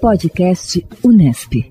[0.00, 1.70] Podcast Unesp.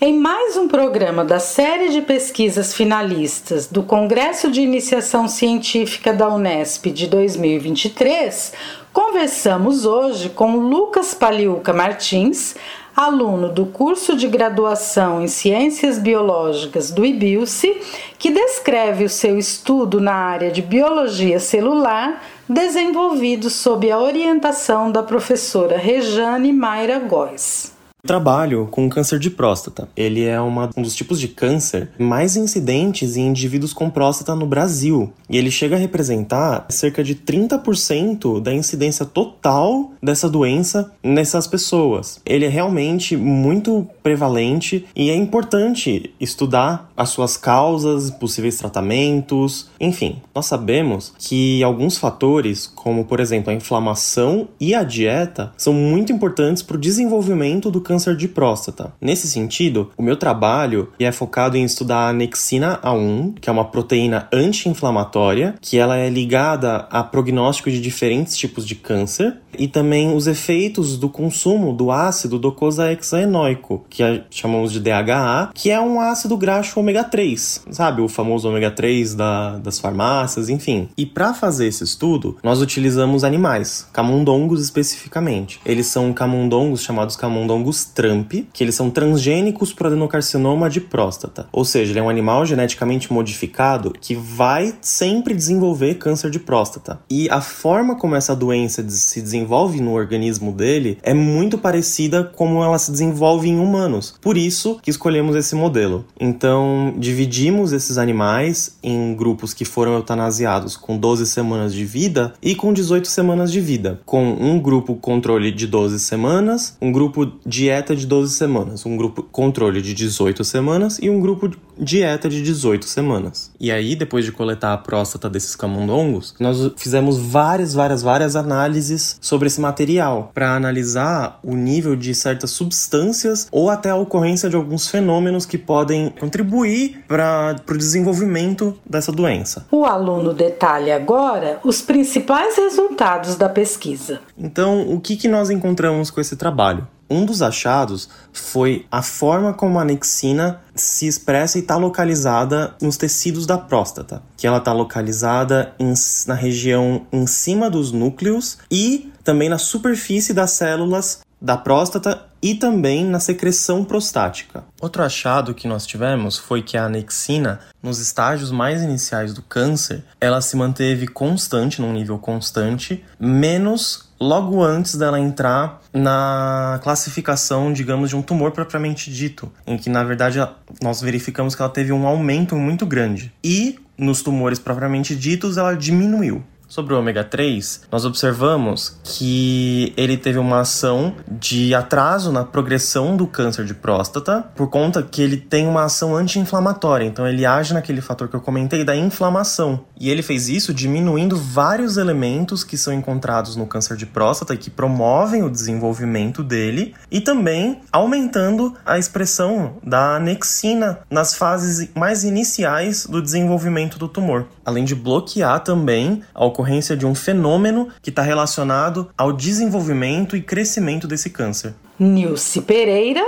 [0.00, 6.28] Em mais um programa da série de pesquisas finalistas do Congresso de Iniciação Científica da
[6.28, 8.52] Unesp de 2023,
[8.92, 12.56] conversamos hoje com Lucas Paliuca Martins,
[12.96, 17.80] aluno do curso de graduação em Ciências Biológicas do IBILSE,
[18.18, 25.02] que descreve o seu estudo na área de biologia celular, desenvolvido sob a orientação da
[25.02, 27.77] professora Rejane Mayra Góes.
[28.08, 29.86] Trabalho com câncer de próstata.
[29.94, 34.46] Ele é uma, um dos tipos de câncer mais incidentes em indivíduos com próstata no
[34.46, 35.12] Brasil.
[35.28, 42.18] E ele chega a representar cerca de 30% da incidência total dessa doença nessas pessoas.
[42.24, 50.22] Ele é realmente muito prevalente e é importante estudar as suas causas, possíveis tratamentos, enfim.
[50.34, 56.10] Nós sabemos que alguns fatores, como por exemplo a inflamação e a dieta, são muito
[56.10, 58.92] importantes para o desenvolvimento do câncer de próstata.
[59.00, 63.64] Nesse sentido, o meu trabalho é focado em estudar a anexina A1, que é uma
[63.64, 70.14] proteína anti-inflamatória, que ela é ligada a prognóstico de diferentes tipos de câncer, e também
[70.14, 76.36] os efeitos do consumo do ácido docosahexaenoico, que chamamos de DHA, que é um ácido
[76.36, 78.02] graxo ômega 3, sabe?
[78.02, 80.88] O famoso ômega 3 da, das farmácias, enfim.
[80.96, 85.60] E para fazer esse estudo, nós utilizamos animais, camundongos especificamente.
[85.64, 91.48] Eles são camundongos chamados camundongos Trump, que eles são transgênicos para adenocarcinoma de próstata.
[91.52, 97.00] Ou seja, ele é um animal geneticamente modificado que vai sempre desenvolver câncer de próstata.
[97.10, 102.62] E a forma como essa doença se desenvolve no organismo dele é muito parecida como
[102.62, 104.14] ela se desenvolve em humanos.
[104.20, 106.04] Por isso que escolhemos esse modelo.
[106.18, 112.54] Então, dividimos esses animais em grupos que foram eutanasiados com 12 semanas de vida e
[112.54, 117.67] com 18 semanas de vida, com um grupo controle de 12 semanas, um grupo de
[117.68, 122.42] dieta de 12 semanas, um grupo controle de 18 semanas e um grupo dieta de
[122.42, 123.52] 18 semanas.
[123.60, 129.18] E aí, depois de coletar a próstata desses camundongos, nós fizemos várias, várias, várias análises
[129.20, 134.56] sobre esse material para analisar o nível de certas substâncias ou até a ocorrência de
[134.56, 139.66] alguns fenômenos que podem contribuir para o desenvolvimento dessa doença.
[139.70, 144.20] O aluno detalha agora os principais resultados da pesquisa.
[144.38, 146.88] Então, o que, que nós encontramos com esse trabalho?
[147.10, 152.96] Um dos achados foi a forma como a anexina se expressa e está localizada nos
[152.96, 155.92] tecidos da próstata, que ela está localizada em,
[156.26, 162.54] na região em cima dos núcleos e também na superfície das células da próstata e
[162.54, 164.64] também na secreção prostática.
[164.80, 170.04] Outro achado que nós tivemos foi que a anexina, nos estágios mais iniciais do câncer,
[170.20, 178.10] ela se manteve constante, num nível constante, menos logo antes dela entrar na classificação, digamos,
[178.10, 180.38] de um tumor propriamente dito, em que na verdade
[180.82, 183.32] nós verificamos que ela teve um aumento muito grande.
[183.42, 186.42] E nos tumores propriamente ditos ela diminuiu.
[186.68, 193.16] Sobre o ômega 3, nós observamos que ele teve uma ação de atraso na progressão
[193.16, 197.06] do câncer de próstata, por conta que ele tem uma ação anti-inflamatória.
[197.06, 199.80] Então, ele age naquele fator que eu comentei da inflamação.
[199.98, 204.58] E ele fez isso diminuindo vários elementos que são encontrados no câncer de próstata e
[204.58, 212.24] que promovem o desenvolvimento dele, e também aumentando a expressão da anexina nas fases mais
[212.24, 216.22] iniciais do desenvolvimento do tumor, além de bloquear também
[216.58, 221.74] ocorrência de um fenômeno que está relacionado ao desenvolvimento e crescimento desse câncer.
[221.96, 223.24] Nilce Pereira,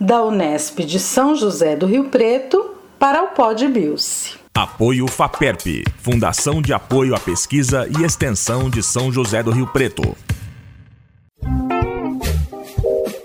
[0.00, 4.38] da Unesp de São José do Rio Preto, para o Pod Bilce.
[4.54, 10.16] Apoio FAPERP, Fundação de Apoio à Pesquisa e Extensão de São José do Rio Preto.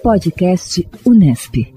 [0.03, 1.73] Podcast Unesp.